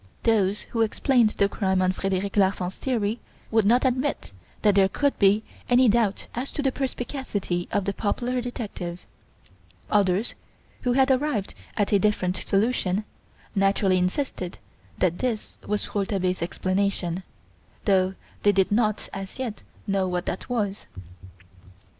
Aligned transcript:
Those 0.23 0.61
who 0.61 0.81
explained 0.81 1.29
the 1.37 1.47
crime 1.47 1.79
on 1.79 1.91
Frederic 1.91 2.35
Larsan's 2.35 2.79
theory 2.79 3.19
would 3.51 3.65
not 3.65 3.85
admit 3.85 4.31
that 4.63 4.73
there 4.73 4.89
could 4.89 5.15
be 5.19 5.43
any 5.69 5.87
doubt 5.87 6.25
as 6.33 6.51
to 6.53 6.63
the 6.63 6.71
perspicacity 6.71 7.67
of 7.71 7.85
the 7.85 7.93
popular 7.93 8.41
detective. 8.41 9.01
Others 9.91 10.33
who 10.81 10.93
had 10.93 11.11
arrived 11.11 11.53
at 11.77 11.93
a 11.93 11.99
different 11.99 12.35
solution, 12.37 13.05
naturally 13.53 13.99
insisted 13.99 14.57
that 14.97 15.19
this 15.19 15.59
was 15.67 15.93
Rouletabille's 15.93 16.41
explanation, 16.41 17.21
though 17.85 18.15
they 18.41 18.51
did 18.51 18.71
not 18.71 19.07
as 19.13 19.37
yet 19.37 19.61
know 19.85 20.07
what 20.07 20.25
that 20.25 20.49
was. 20.49 20.87